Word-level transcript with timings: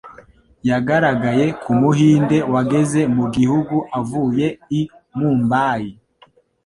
Yagaragaye 0.69 1.45
ku 1.61 1.71
Muhinde 1.79 2.37
wageze 2.53 3.01
mu 3.15 3.25
gihugu 3.35 3.75
avuye 3.99 4.47
i 4.79 4.81
Mumbai. 5.17 5.89